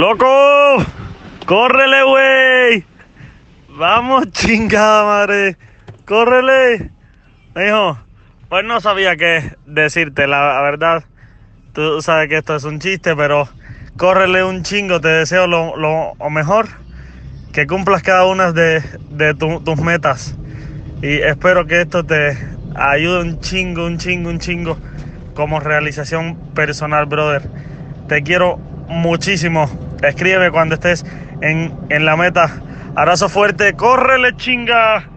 ¡Loco! 0.00 0.82
¡Córrele, 1.44 2.02
güey! 2.04 2.84
Vamos, 3.68 4.30
chingada 4.30 5.04
madre. 5.04 5.58
¡Córrele! 6.06 6.90
Hijo, 7.54 7.98
pues 8.48 8.64
no 8.64 8.80
sabía 8.80 9.16
qué 9.16 9.56
decirte, 9.66 10.26
la 10.26 10.62
verdad. 10.62 11.04
Tú 11.74 12.00
sabes 12.00 12.30
que 12.30 12.38
esto 12.38 12.56
es 12.56 12.64
un 12.64 12.80
chiste, 12.80 13.14
pero 13.14 13.46
córrele 13.98 14.42
un 14.42 14.62
chingo. 14.62 15.02
Te 15.02 15.08
deseo 15.08 15.46
lo, 15.46 16.14
mejor. 16.30 16.68
Que 17.52 17.66
cumplas 17.66 18.02
cada 18.02 18.24
una 18.24 18.52
de, 18.52 18.82
de 19.10 19.34
tu, 19.34 19.60
tus 19.60 19.82
metas. 19.82 20.34
Y 21.02 21.18
espero 21.18 21.66
que 21.66 21.82
esto 21.82 22.06
te 22.06 22.38
ayude 22.74 23.20
un 23.20 23.40
chingo, 23.40 23.84
un 23.84 23.98
chingo, 23.98 24.30
un 24.30 24.38
chingo 24.38 24.78
como 25.34 25.60
realización 25.60 26.36
personal, 26.54 27.04
brother. 27.04 27.42
Te 28.08 28.22
quiero 28.22 28.56
muchísimo. 28.88 29.89
Escríbeme 30.02 30.50
cuando 30.50 30.74
estés 30.74 31.04
en, 31.40 31.74
en 31.88 32.04
la 32.04 32.16
meta. 32.16 32.50
Abrazo 32.94 33.28
fuerte. 33.28 33.74
¡Córrele, 33.74 34.36
chinga! 34.36 35.08